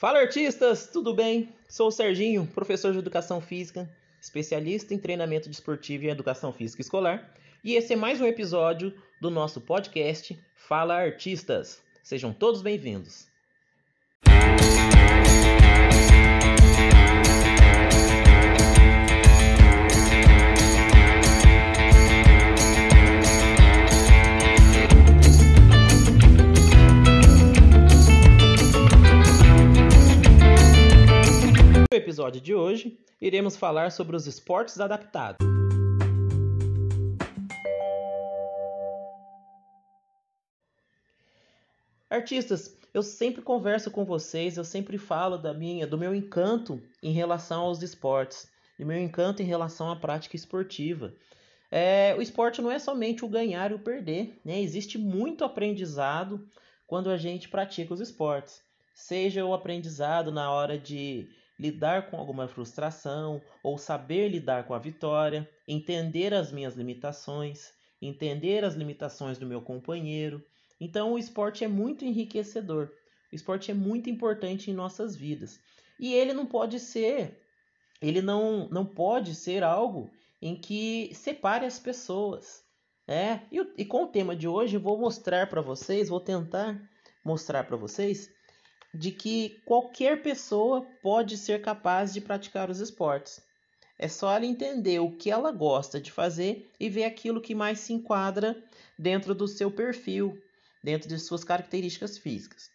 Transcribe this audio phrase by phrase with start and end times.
[0.00, 1.52] Fala artistas, tudo bem?
[1.68, 3.86] Sou o Serginho, professor de Educação Física,
[4.18, 7.30] especialista em treinamento desportivo e educação física escolar,
[7.62, 11.82] e esse é mais um episódio do nosso podcast Fala Artistas.
[12.02, 13.29] Sejam todos bem-vindos.
[31.92, 35.44] No episódio de hoje, iremos falar sobre os esportes adaptados.
[42.08, 47.10] Artistas, eu sempre converso com vocês, eu sempre falo da minha, do meu encanto em
[47.10, 51.12] relação aos esportes, do meu encanto em relação à prática esportiva.
[51.72, 54.60] É, o esporte não é somente o ganhar e o perder, né?
[54.60, 56.48] Existe muito aprendizado
[56.86, 58.62] quando a gente pratica os esportes.
[58.94, 61.28] Seja o aprendizado na hora de
[61.60, 68.64] lidar com alguma frustração ou saber lidar com a vitória, entender as minhas limitações, entender
[68.64, 70.42] as limitações do meu companheiro.
[70.80, 72.90] Então, o esporte é muito enriquecedor.
[73.30, 75.60] O esporte é muito importante em nossas vidas.
[75.98, 77.38] E ele não pode ser,
[78.00, 82.64] ele não, não pode ser algo em que separe as pessoas.
[83.06, 86.80] É, e, e com o tema de hoje, vou mostrar para vocês, vou tentar
[87.22, 88.30] mostrar para vocês
[88.92, 93.40] de que qualquer pessoa pode ser capaz de praticar os esportes.
[93.98, 97.80] É só ela entender o que ela gosta de fazer e ver aquilo que mais
[97.80, 98.56] se enquadra
[98.98, 100.42] dentro do seu perfil,
[100.82, 102.70] dentro de suas características físicas.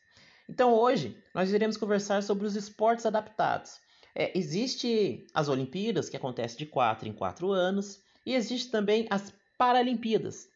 [0.47, 3.79] Então hoje nós iremos conversar sobre os esportes adaptados.
[4.13, 9.33] É, existe as Olimpíadas, que acontece de 4 em 4 anos, e existe também as
[9.57, 10.49] Paralimpíadas,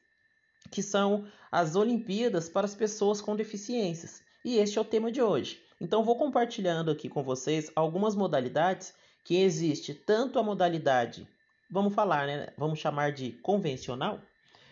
[0.69, 4.21] que são as Olimpíadas para as pessoas com deficiências.
[4.43, 5.59] E este é o tema de hoje.
[5.81, 11.27] Então vou compartilhando aqui com vocês algumas modalidades que existe tanto a modalidade,
[11.69, 12.47] vamos falar, né?
[12.57, 14.21] Vamos chamar de convencional,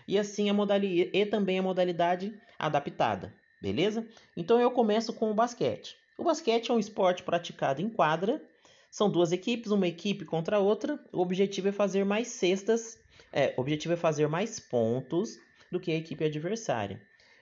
[0.07, 4.07] e assim a modalidade e também a modalidade adaptada, beleza?
[4.37, 5.97] Então eu começo com o basquete.
[6.17, 8.41] O basquete é um esporte praticado em quadra.
[8.89, 10.97] São duas equipes, uma equipe contra a outra.
[11.11, 12.97] O objetivo é fazer mais cestas,
[13.33, 15.37] é, o objetivo é fazer mais pontos
[15.69, 17.01] do que a equipe adversária.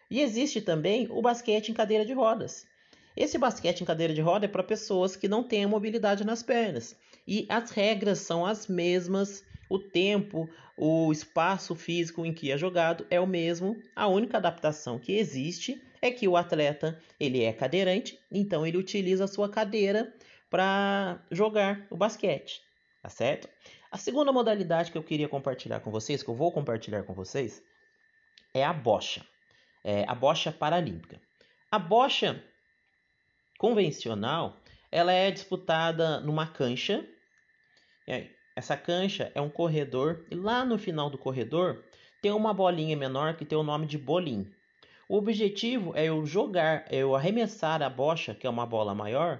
[0.09, 2.67] E existe também o basquete em cadeira de rodas.
[3.15, 6.95] Esse basquete em cadeira de roda é para pessoas que não têm mobilidade nas pernas.
[7.27, 13.07] E as regras são as mesmas, o tempo, o espaço físico em que é jogado
[13.09, 13.81] é o mesmo.
[13.95, 19.23] A única adaptação que existe é que o atleta ele é cadeirante, então ele utiliza
[19.23, 20.13] a sua cadeira
[20.49, 22.61] para jogar o basquete,
[23.01, 23.49] tá certo?
[23.91, 27.63] A segunda modalidade que eu queria compartilhar com vocês, que eu vou compartilhar com vocês,
[28.53, 29.25] é a bocha
[29.85, 31.21] é, a bocha paralímpica.
[31.71, 32.43] A bocha
[33.59, 34.57] convencional
[34.91, 37.07] ela é disputada numa cancha.
[38.55, 41.83] Essa cancha é um corredor e lá no final do corredor
[42.21, 44.51] tem uma bolinha menor que tem o nome de bolim.
[45.07, 49.39] O objetivo é eu jogar, é eu arremessar a bocha, que é uma bola maior,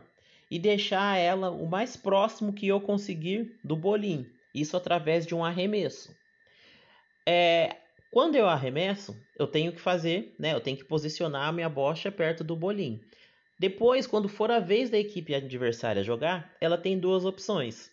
[0.52, 4.30] e deixar ela o mais próximo que eu conseguir do bolim.
[4.54, 6.16] Isso através de um arremesso.
[7.28, 7.78] É,
[8.16, 10.54] quando eu arremesso, eu tenho que fazer, né?
[10.54, 13.02] Eu tenho que posicionar a minha bocha perto do bolim.
[13.60, 17.92] Depois, quando for a vez da equipe adversária jogar, ela tem duas opções: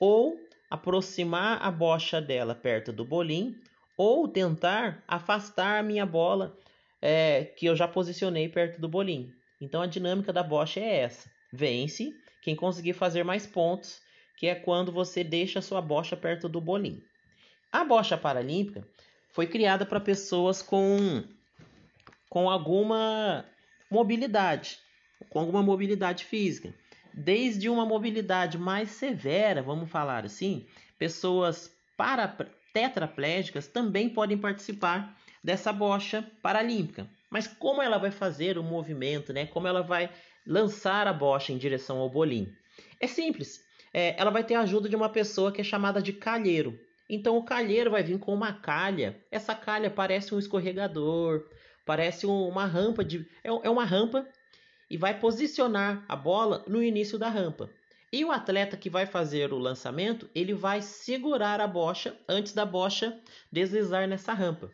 [0.00, 0.36] ou
[0.68, 3.54] aproximar a bocha dela perto do bolim,
[3.96, 6.52] ou tentar afastar a minha bola
[7.00, 9.32] é, que eu já posicionei perto do bolim.
[9.60, 14.02] Então a dinâmica da bocha é essa: vence quem conseguir fazer mais pontos,
[14.36, 17.00] que é quando você deixa a sua bocha perto do bolim.
[17.70, 18.84] A bocha paralímpica
[19.32, 21.22] foi criada para pessoas com,
[22.28, 23.44] com alguma
[23.90, 24.78] mobilidade,
[25.28, 26.74] com alguma mobilidade física.
[27.12, 30.66] Desde uma mobilidade mais severa, vamos falar assim,
[30.98, 32.28] pessoas para
[32.72, 37.08] tetraplégicas também podem participar dessa bocha paralímpica.
[37.28, 39.46] Mas como ela vai fazer o movimento, né?
[39.46, 40.10] Como ela vai
[40.46, 42.52] lançar a bocha em direção ao bolim?
[42.98, 43.64] É simples.
[43.92, 46.78] É, ela vai ter a ajuda de uma pessoa que é chamada de calheiro.
[47.12, 49.20] Então o calheiro vai vir com uma calha.
[49.32, 51.44] Essa calha parece um escorregador,
[51.84, 54.26] parece uma rampa de é, é uma rampa
[54.88, 57.68] e vai posicionar a bola no início da rampa.
[58.12, 62.64] E o atleta que vai fazer o lançamento, ele vai segurar a bocha antes da
[62.64, 63.20] bocha
[63.52, 64.70] deslizar nessa rampa.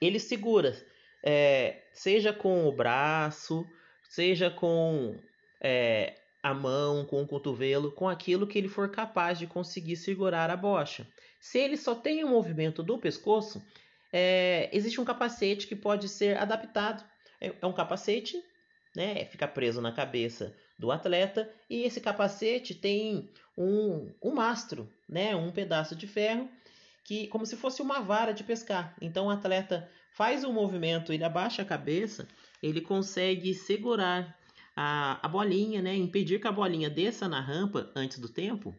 [0.00, 0.74] Ele segura,
[1.22, 3.66] é, seja com o braço,
[4.08, 5.16] seja com
[5.60, 6.14] é,
[6.44, 10.56] a mão, com o cotovelo, com aquilo que ele for capaz de conseguir segurar a
[10.56, 11.08] bocha.
[11.40, 13.60] Se ele só tem o um movimento do pescoço,
[14.12, 17.04] é, existe um capacete que pode ser adaptado.
[17.40, 18.40] É, é um capacete
[18.94, 19.24] né?
[19.24, 25.34] Fica preso na cabeça do atleta e esse capacete tem um, um mastro, né?
[25.34, 26.48] Um pedaço de ferro
[27.02, 28.94] que como se fosse uma vara de pescar.
[29.00, 32.28] Então o atleta faz o um movimento, ele abaixa a cabeça,
[32.62, 34.38] ele consegue segurar
[34.76, 35.94] a, a bolinha, né?
[35.94, 38.74] Impedir que a bolinha desça na rampa antes do tempo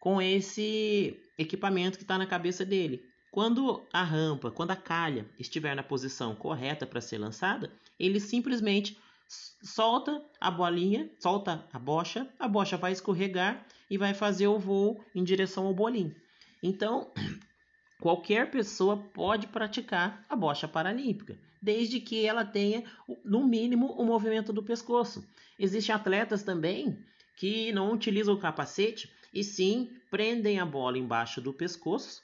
[0.00, 3.02] com esse equipamento que está na cabeça dele.
[3.32, 8.96] Quando a rampa, quando a calha estiver na posição correta para ser lançada, ele simplesmente
[9.26, 15.02] solta a bolinha, solta a bocha, a bocha vai escorregar e vai fazer o voo
[15.14, 16.14] em direção ao bolinho.
[16.62, 17.10] Então,
[18.00, 22.84] qualquer pessoa pode praticar a bocha paralímpica, desde que ela tenha,
[23.24, 25.26] no mínimo, o movimento do pescoço.
[25.58, 26.98] Existem atletas também
[27.36, 32.22] que não utilizam o capacete e sim prendem a bola embaixo do pescoço,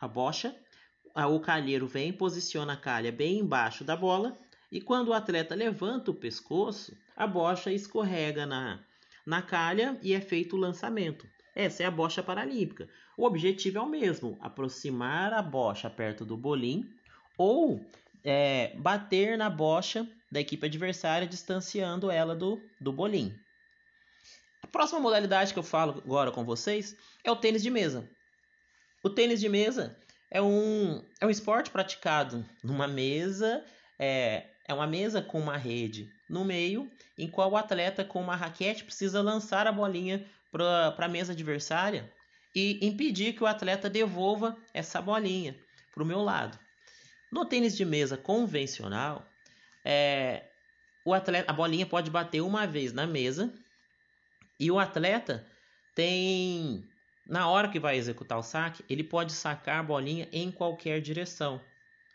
[0.00, 0.54] a bocha.
[1.14, 4.38] O calheiro vem, posiciona a calha bem embaixo da bola
[4.70, 8.84] e quando o atleta levanta o pescoço, a bocha escorrega na,
[9.26, 11.26] na calha e é feito o lançamento.
[11.58, 12.88] Essa é a bocha paralímpica.
[13.16, 16.88] O objetivo é o mesmo: aproximar a bocha perto do bolim
[17.36, 17.84] ou
[18.22, 23.34] é, bater na bocha da equipe adversária, distanciando ela do, do bolim.
[24.62, 28.08] A próxima modalidade que eu falo agora com vocês é o tênis de mesa.
[29.02, 29.98] O tênis de mesa
[30.30, 33.64] é um, é um esporte praticado numa mesa
[33.98, 38.36] é, é uma mesa com uma rede no meio, em qual o atleta com uma
[38.36, 42.12] raquete precisa lançar a bolinha para a mesa adversária
[42.54, 45.56] e impedir que o atleta devolva essa bolinha
[45.92, 46.58] para o meu lado.
[47.30, 49.26] No tênis de mesa convencional,
[49.84, 50.44] é,
[51.04, 53.52] o atleta, a bolinha pode bater uma vez na mesa
[54.58, 55.46] e o atleta
[55.94, 56.84] tem,
[57.26, 61.60] na hora que vai executar o saque, ele pode sacar a bolinha em qualquer direção.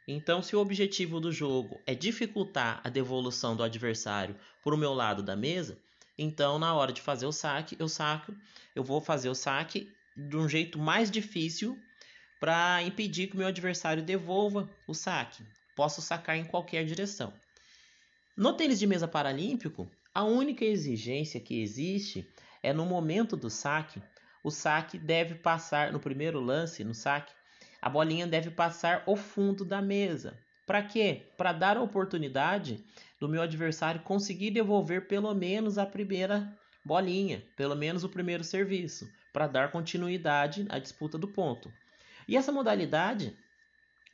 [0.07, 4.93] Então, se o objetivo do jogo é dificultar a devolução do adversário para o meu
[4.93, 5.77] lado da mesa,
[6.17, 8.35] então na hora de fazer o saque, eu saco,
[8.75, 11.77] eu vou fazer o saque de um jeito mais difícil
[12.39, 15.43] para impedir que o meu adversário devolva o saque.
[15.75, 17.33] Posso sacar em qualquer direção.
[18.35, 22.27] No tênis de mesa paralímpico, a única exigência que existe
[22.61, 24.01] é no momento do saque,
[24.43, 27.33] o saque deve passar no primeiro lance, no saque,
[27.81, 30.37] a bolinha deve passar ao fundo da mesa.
[30.65, 31.23] Para quê?
[31.37, 32.83] Para dar a oportunidade
[33.19, 39.09] do meu adversário conseguir devolver pelo menos a primeira bolinha, pelo menos o primeiro serviço,
[39.31, 41.71] para dar continuidade à disputa do ponto.
[42.27, 43.37] E essa modalidade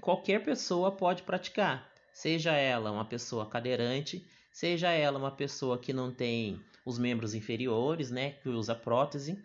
[0.01, 6.11] qualquer pessoa pode praticar, seja ela uma pessoa cadeirante, seja ela uma pessoa que não
[6.11, 9.39] tem os membros inferiores, né, que usa prótese,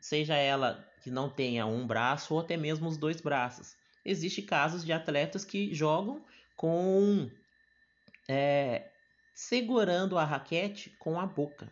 [0.00, 3.79] seja ela que não tenha um braço ou até mesmo os dois braços.
[4.04, 6.24] Existem casos de atletas que jogam
[6.56, 7.30] com
[8.28, 8.90] é,
[9.34, 11.70] segurando a raquete com a boca,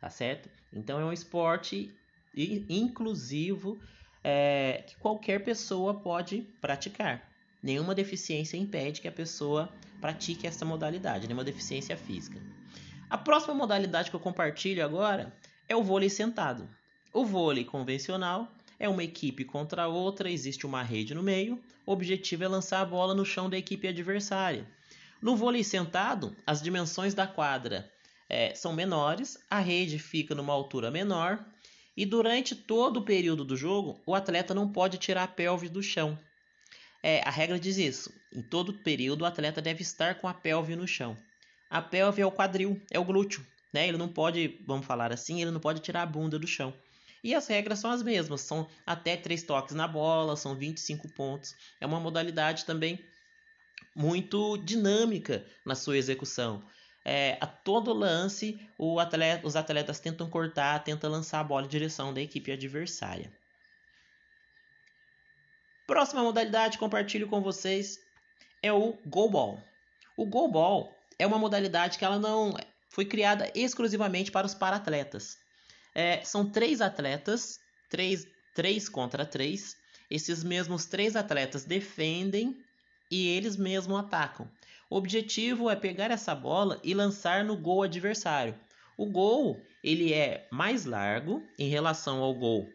[0.00, 0.48] tá certo?
[0.72, 1.94] Então é um esporte
[2.34, 3.78] inclusivo
[4.22, 7.30] é, que qualquer pessoa pode praticar.
[7.62, 12.40] Nenhuma deficiência impede que a pessoa pratique essa modalidade, nenhuma deficiência física.
[13.08, 15.32] A próxima modalidade que eu compartilho agora
[15.68, 16.68] é o vôlei sentado.
[17.12, 21.62] O vôlei convencional é uma equipe contra outra, existe uma rede no meio.
[21.84, 24.66] O objetivo é lançar a bola no chão da equipe adversária.
[25.20, 27.90] No vôlei sentado, as dimensões da quadra
[28.28, 31.44] é, são menores, a rede fica numa altura menor
[31.96, 35.82] e durante todo o período do jogo, o atleta não pode tirar a pelve do
[35.82, 36.18] chão.
[37.02, 40.76] É, a regra diz isso: em todo período, o atleta deve estar com a pelve
[40.76, 41.16] no chão.
[41.70, 43.44] A pelve é o quadril, é o glúteo.
[43.72, 43.88] Né?
[43.88, 46.74] Ele não pode, vamos falar assim, ele não pode tirar a bunda do chão.
[47.26, 51.56] E as regras são as mesmas, são até três toques na bola, são 25 pontos.
[51.80, 53.04] É uma modalidade também
[53.96, 56.64] muito dinâmica na sua execução.
[57.04, 58.60] É, a todo lance,
[59.00, 63.32] atleta, os atletas tentam cortar, tentam lançar a bola em direção da equipe adversária.
[65.84, 67.98] Próxima modalidade, compartilho com vocês,
[68.62, 69.60] é o goalball.
[70.16, 72.54] O goalball é uma modalidade que ela não
[72.88, 75.44] foi criada exclusivamente para os paratletas.
[75.98, 79.74] É, são três atletas, três, três contra três.
[80.10, 82.54] Esses mesmos três atletas defendem
[83.10, 84.46] e eles mesmos atacam.
[84.90, 88.54] O objetivo é pegar essa bola e lançar no gol adversário.
[88.98, 92.68] O gol ele é mais largo em relação ao gol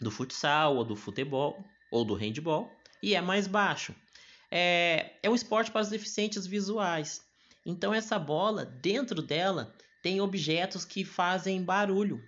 [0.00, 3.94] do futsal ou do futebol ou do handball e é mais baixo.
[4.50, 7.20] É, é um esporte para os deficientes visuais.
[7.66, 12.26] Então essa bola dentro dela tem objetos que fazem barulho.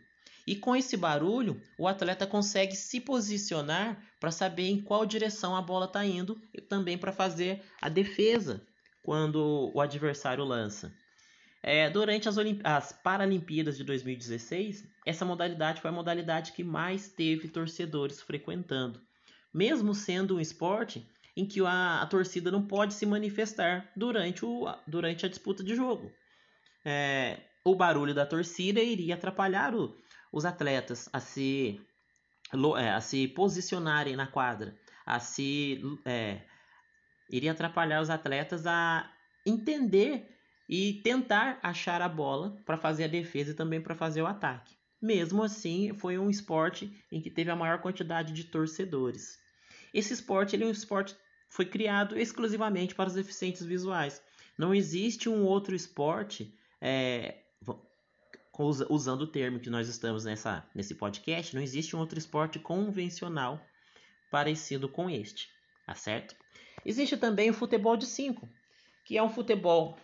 [0.50, 5.62] E com esse barulho, o atleta consegue se posicionar para saber em qual direção a
[5.62, 8.60] bola está indo e também para fazer a defesa
[9.00, 10.92] quando o adversário lança.
[11.62, 17.46] É, durante as, as Paralimpíadas de 2016, essa modalidade foi a modalidade que mais teve
[17.46, 19.00] torcedores frequentando,
[19.54, 24.66] mesmo sendo um esporte em que a, a torcida não pode se manifestar durante, o,
[24.84, 26.10] durante a disputa de jogo.
[26.84, 29.94] É, o barulho da torcida iria atrapalhar o,
[30.32, 31.80] os atletas a se,
[32.78, 36.42] é, a se posicionarem na quadra, a se é,
[37.30, 39.10] iria atrapalhar os atletas a
[39.46, 40.36] entender
[40.68, 44.74] e tentar achar a bola para fazer a defesa e também para fazer o ataque.
[45.02, 49.38] Mesmo assim, foi um esporte em que teve a maior quantidade de torcedores.
[49.92, 51.16] Esse esporte ele é um esporte
[51.50, 54.22] foi criado exclusivamente para os deficientes visuais.
[54.56, 57.39] Não existe um outro esporte é,
[58.62, 63.64] usando o termo que nós estamos nessa, nesse podcast, não existe um outro esporte convencional
[64.30, 65.48] parecido com este,
[65.86, 66.34] tá certo?
[66.84, 68.48] Existe também o futebol de 5,
[69.04, 69.98] que é um futebol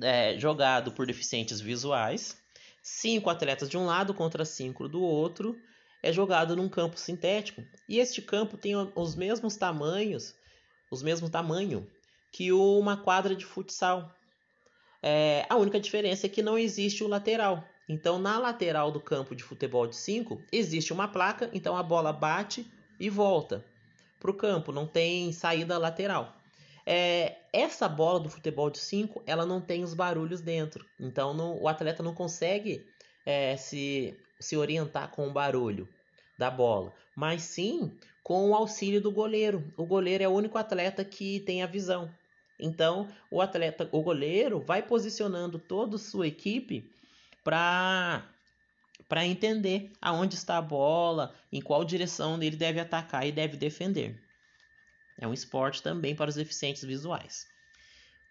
[0.00, 2.40] é, jogado por deficientes visuais,
[2.82, 5.58] cinco atletas de um lado contra cinco do outro,
[6.02, 10.34] é jogado num campo sintético e este campo tem os mesmos tamanhos,
[10.90, 11.90] os mesmos tamanho
[12.30, 14.14] que uma quadra de futsal.
[15.08, 17.62] É, a única diferença é que não existe o lateral.
[17.88, 22.12] Então, na lateral do campo de futebol de 5, existe uma placa, então a bola
[22.12, 23.64] bate e volta
[24.18, 26.34] para o campo, não tem saída lateral.
[26.84, 30.84] É, essa bola do futebol de 5, ela não tem os barulhos dentro.
[30.98, 32.84] Então, não, o atleta não consegue
[33.24, 35.88] é, se, se orientar com o barulho
[36.36, 39.72] da bola, mas sim com o auxílio do goleiro.
[39.76, 42.10] O goleiro é o único atleta que tem a visão.
[42.58, 46.90] Então, o atleta, o goleiro vai posicionando toda a sua equipe
[47.44, 48.26] para
[49.08, 54.20] para entender aonde está a bola, em qual direção ele deve atacar e deve defender.
[55.18, 57.46] É um esporte também para os deficientes visuais.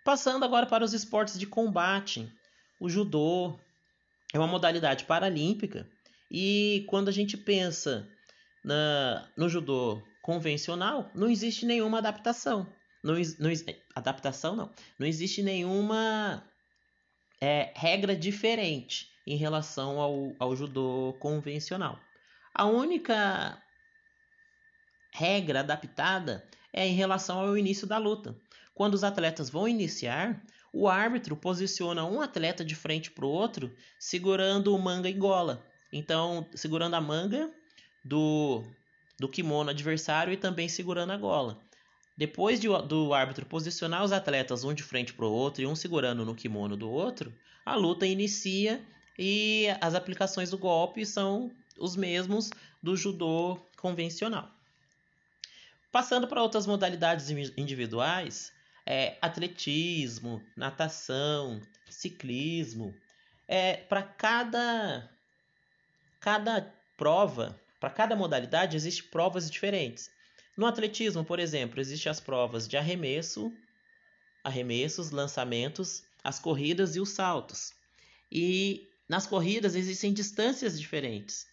[0.04, 2.30] Passando agora para os esportes de combate,
[2.80, 3.58] o judô
[4.34, 5.90] é uma modalidade paralímpica
[6.30, 8.08] e quando a gente pensa
[8.64, 12.68] na, no judô convencional, não existe nenhuma adaptação.
[13.06, 13.52] Não, não,
[13.94, 14.72] adaptação não.
[14.98, 16.44] Não existe nenhuma
[17.40, 22.00] é, regra diferente em relação ao, ao judô convencional.
[22.52, 23.62] A única
[25.12, 28.36] regra adaptada é em relação ao início da luta.
[28.74, 30.44] Quando os atletas vão iniciar,
[30.74, 35.64] o árbitro posiciona um atleta de frente para o outro, segurando o manga e gola.
[35.94, 37.54] Então, segurando a manga
[38.04, 38.64] do,
[39.20, 41.65] do kimono adversário e também segurando a gola.
[42.18, 45.76] Depois de, do árbitro posicionar os atletas um de frente para o outro e um
[45.76, 47.34] segurando no kimono do outro,
[47.66, 48.82] a luta inicia
[49.18, 52.50] e as aplicações do golpe são os mesmos
[52.82, 54.50] do judô convencional.
[55.92, 58.54] Passando para outras modalidades individuais,
[58.86, 62.96] é, atletismo, natação, ciclismo.
[63.48, 65.10] É, para cada,
[66.20, 70.12] cada prova, para cada modalidade, existem provas diferentes.
[70.58, 73.52] No atletismo, por exemplo, existem as provas de arremesso,
[74.44, 77.74] arremessos, lançamentos, as corridas e os saltos.
[78.32, 81.48] E nas corridas existem distâncias diferentes.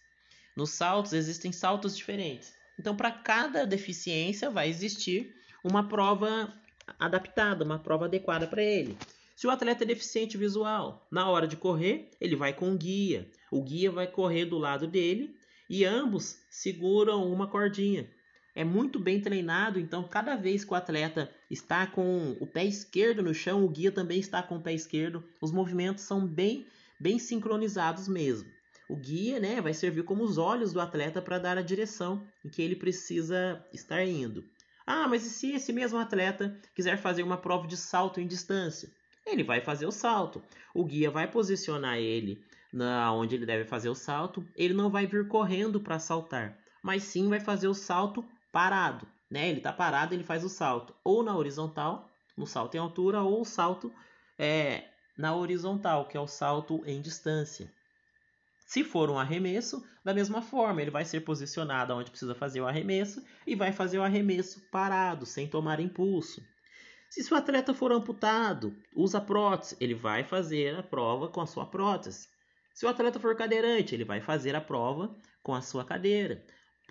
[0.55, 2.53] Nos saltos existem saltos diferentes.
[2.79, 6.53] Então, para cada deficiência vai existir uma prova
[6.99, 8.97] adaptada, uma prova adequada para ele.
[9.35, 13.27] Se o atleta é deficiente visual, na hora de correr, ele vai com guia.
[13.51, 15.35] O guia vai correr do lado dele
[15.69, 18.09] e ambos seguram uma cordinha.
[18.55, 23.23] É muito bem treinado, então cada vez que o atleta está com o pé esquerdo
[23.23, 25.23] no chão, o guia também está com o pé esquerdo.
[25.41, 26.65] Os movimentos são bem
[26.99, 28.49] bem sincronizados mesmo.
[28.87, 32.49] O guia né, vai servir como os olhos do atleta para dar a direção em
[32.49, 34.45] que ele precisa estar indo.
[34.85, 38.89] Ah, mas e se esse mesmo atleta quiser fazer uma prova de salto em distância?
[39.25, 40.41] Ele vai fazer o salto.
[40.73, 44.45] O guia vai posicionar ele na onde ele deve fazer o salto.
[44.55, 49.05] Ele não vai vir correndo para saltar, mas sim vai fazer o salto parado.
[49.29, 49.49] Né?
[49.49, 52.07] Ele está parado, ele faz o salto ou na horizontal,
[52.37, 53.91] no salto em altura, ou o salto
[54.37, 54.85] é,
[55.17, 57.69] na horizontal, que é o salto em distância.
[58.65, 62.67] Se for um arremesso, da mesma forma, ele vai ser posicionado onde precisa fazer o
[62.67, 66.41] arremesso e vai fazer o arremesso parado, sem tomar impulso.
[67.09, 71.65] Se o atleta for amputado, usa prótese, ele vai fazer a prova com a sua
[71.65, 72.27] prótese.
[72.73, 76.43] Se o atleta for cadeirante, ele vai fazer a prova com a sua cadeira.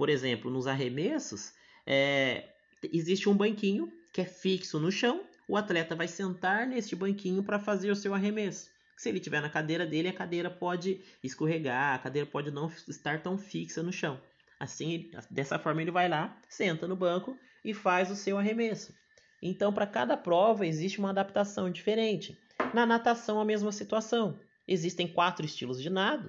[0.03, 1.53] Por exemplo, nos arremessos,
[1.87, 2.49] é,
[2.93, 7.61] existe um banquinho que é fixo no chão o atleta vai sentar neste banquinho para
[7.61, 8.69] fazer o seu arremesso.
[8.97, 13.23] Se ele estiver na cadeira dele, a cadeira pode escorregar, a cadeira pode não estar
[13.23, 14.21] tão fixa no chão.
[14.59, 18.93] Assim, dessa forma ele vai lá, senta no banco e faz o seu arremesso.
[19.41, 22.37] Então, para cada prova existe uma adaptação diferente.
[22.75, 24.37] Na natação, a mesma situação.
[24.67, 26.29] Existem quatro estilos de nado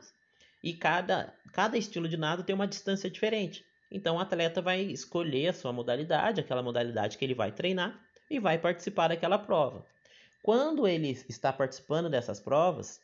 [0.64, 3.66] e cada, cada estilo de nado tem uma distância diferente.
[3.92, 8.40] Então, o atleta vai escolher a sua modalidade, aquela modalidade que ele vai treinar, e
[8.40, 9.86] vai participar daquela prova.
[10.42, 13.00] Quando ele está participando dessas provas,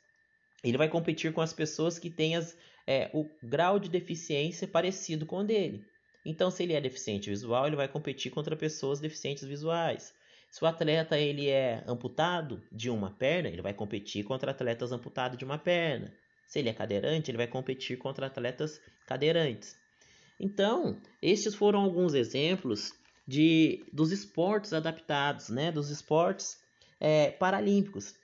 [0.64, 5.26] ele vai competir com as pessoas que têm as, é, o grau de deficiência parecido
[5.26, 5.86] com o dele.
[6.26, 10.14] Então, se ele é deficiente visual, ele vai competir contra pessoas deficientes visuais.
[10.50, 15.38] Se o atleta ele é amputado de uma perna, ele vai competir contra atletas amputados
[15.38, 16.12] de uma perna.
[16.50, 19.78] Se ele é cadeirante, ele vai competir contra atletas cadeirantes.
[20.40, 22.92] Então, estes foram alguns exemplos
[23.28, 26.60] de dos esportes adaptados, né, dos esportes
[27.00, 28.16] é, paralímpicos.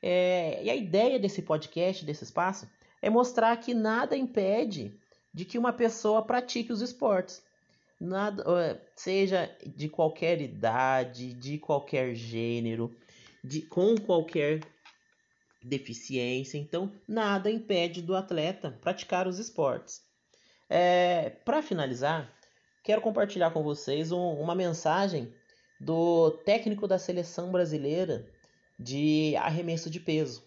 [0.00, 2.70] É, e a ideia desse podcast, desse espaço,
[3.02, 4.96] é mostrar que nada impede
[5.32, 7.42] de que uma pessoa pratique os esportes.
[8.00, 12.94] Nada, seja de qualquer idade, de qualquer gênero,
[13.42, 14.60] de, com qualquer
[15.64, 16.58] deficiência.
[16.58, 20.02] Então, nada impede do atleta praticar os esportes.
[20.68, 22.32] É, Para finalizar,
[22.82, 25.34] quero compartilhar com vocês um, uma mensagem
[25.80, 28.30] do técnico da seleção brasileira
[28.78, 30.42] de arremesso de peso.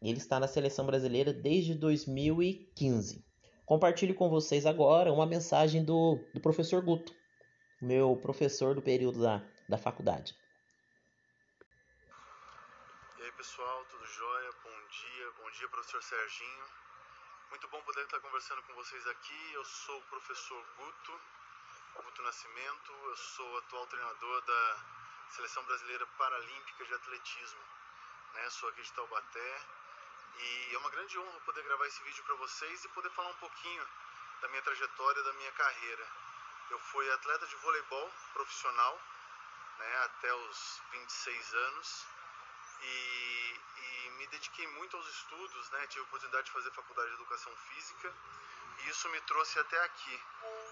[0.00, 3.24] Ele está na seleção brasileira desde 2015.
[3.66, 7.12] Compartilho com vocês agora uma mensagem do, do professor Guto,
[7.82, 10.34] meu professor do período da, da faculdade.
[13.18, 14.47] E aí pessoal, tudo jóia?
[15.48, 16.64] Bom dia, professor Serginho.
[17.48, 19.52] Muito bom poder estar conversando com vocês aqui.
[19.54, 21.20] Eu sou o professor Guto,
[21.94, 22.92] Guto Nascimento.
[22.92, 24.84] Eu sou atual treinador da
[25.30, 27.62] Seleção Brasileira Paralímpica de Atletismo.
[28.34, 28.50] Né?
[28.50, 29.66] Sou aqui de Taubaté.
[30.36, 33.40] E é uma grande honra poder gravar esse vídeo para vocês e poder falar um
[33.40, 33.88] pouquinho
[34.42, 36.06] da minha trajetória, da minha carreira.
[36.68, 39.00] Eu fui atleta de voleibol profissional
[39.78, 42.06] né, até os 26 anos
[42.80, 45.86] e, e, me dediquei muito aos estudos, né?
[45.88, 48.14] Tive a oportunidade de fazer faculdade de educação física
[48.78, 50.22] e isso me trouxe até aqui.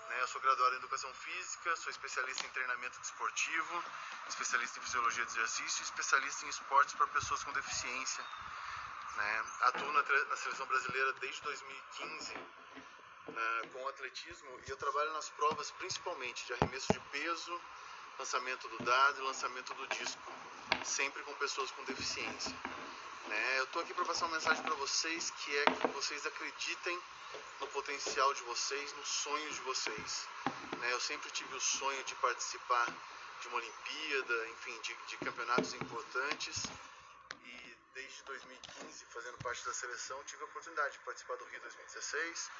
[0.09, 0.21] Né?
[0.21, 3.85] Eu sou graduado em educação física, sou especialista em treinamento desportivo,
[4.29, 8.25] especialista em fisiologia de exercício, especialista em esportes para pessoas com deficiência.
[9.17, 9.45] Né?
[9.63, 12.35] Atuo na, na seleção brasileira desde 2015
[13.29, 17.61] né, com atletismo e eu trabalho nas provas principalmente de arremesso de peso,
[18.19, 20.33] lançamento do dado e lançamento do disco,
[20.85, 22.55] sempre com pessoas com deficiência.
[23.29, 23.59] Né?
[23.59, 26.99] Eu estou aqui para passar uma mensagem para vocês que é que vocês acreditem
[27.61, 30.29] no potencial de vocês, nos sonhos de vocês.
[30.79, 30.93] Né?
[30.93, 32.87] Eu sempre tive o sonho de participar
[33.41, 36.65] de uma Olimpíada, enfim, de, de campeonatos importantes
[37.45, 42.51] e desde 2015, fazendo parte da seleção, tive a oportunidade de participar do Rio 2016,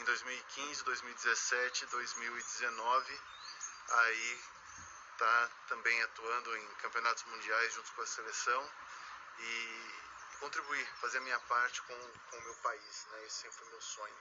[0.00, 3.20] em 2015, 2017, 2019,
[3.88, 4.40] aí
[5.18, 8.62] tá também atuando em campeonatos mundiais junto com a seleção
[9.40, 13.06] e contribuir, fazer a minha parte com, com o meu país.
[13.10, 13.26] Né?
[13.26, 14.14] Esse sempre foi meu sonho.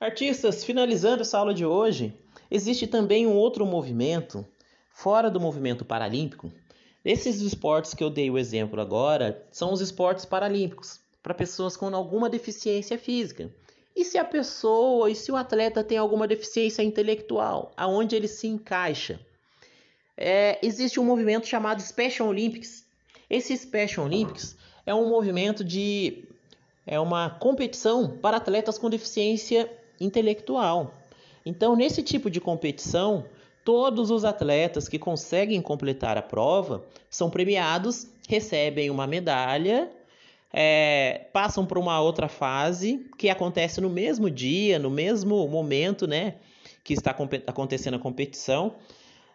[0.00, 2.18] Artistas, finalizando essa aula de hoje,
[2.50, 4.46] existe também um outro movimento,
[4.92, 6.50] fora do movimento paralímpico.
[7.04, 11.94] Esses esportes que eu dei o exemplo agora são os esportes paralímpicos para pessoas com
[11.94, 13.50] alguma deficiência física.
[13.94, 18.46] E se a pessoa, e se o atleta tem alguma deficiência intelectual, aonde ele se
[18.46, 19.20] encaixa?
[20.16, 22.84] É, existe um movimento chamado Special Olympics.
[23.28, 24.56] Esse Special Olympics
[24.86, 26.24] é um movimento de
[26.86, 30.94] é uma competição para atletas com deficiência intelectual.
[31.44, 33.24] Então, nesse tipo de competição,
[33.64, 39.90] todos os atletas que conseguem completar a prova são premiados, recebem uma medalha
[40.52, 46.36] é, passam para uma outra fase que acontece no mesmo dia, no mesmo momento, né?
[46.82, 48.74] Que está acontecendo a competição.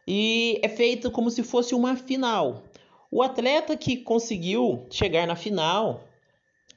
[0.07, 2.63] E é feito como se fosse uma final.
[3.09, 6.03] O atleta que conseguiu chegar na final,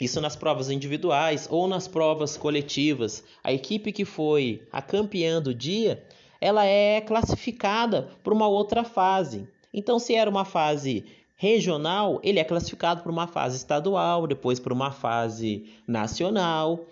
[0.00, 5.52] isso nas provas individuais ou nas provas coletivas, a equipe que foi a campeã do
[5.52, 6.02] dia,
[6.40, 9.48] ela é classificada para uma outra fase.
[9.74, 11.04] Então, se era uma fase
[11.38, 16.84] regional, ele é classificado para uma fase estadual, depois para uma fase nacional.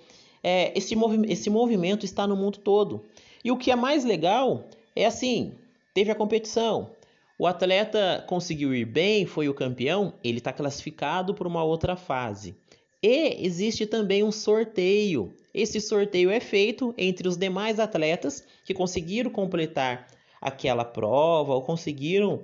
[0.43, 3.05] É, esse, movi esse movimento está no mundo todo.
[3.45, 5.53] E o que é mais legal é assim:
[5.93, 6.91] teve a competição,
[7.37, 12.55] o atleta conseguiu ir bem, foi o campeão, ele está classificado para uma outra fase.
[13.03, 15.35] E existe também um sorteio.
[15.53, 20.07] Esse sorteio é feito entre os demais atletas que conseguiram completar
[20.41, 22.43] aquela prova ou conseguiram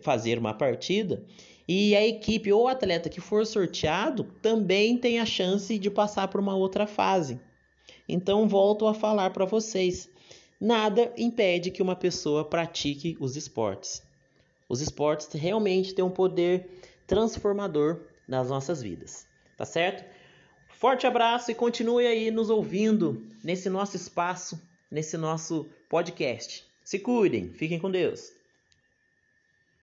[0.00, 1.24] fazer uma partida
[1.66, 6.40] e a equipe ou atleta que for sorteado também tem a chance de passar para
[6.40, 7.40] uma outra fase.
[8.08, 10.08] Então volto a falar para vocês,
[10.60, 14.02] nada impede que uma pessoa pratique os esportes.
[14.68, 16.68] Os esportes realmente têm um poder
[17.06, 20.04] transformador nas nossas vidas, tá certo?
[20.68, 26.64] Forte abraço e continue aí nos ouvindo nesse nosso espaço, nesse nosso podcast.
[26.82, 28.41] Se cuidem, fiquem com Deus.